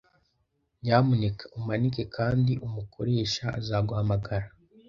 Nyamuneka 0.81 1.43
umanike 1.57 2.03
kandi 2.15 2.51
umukoresha 2.67 3.45
azaguhamagara 3.59 4.47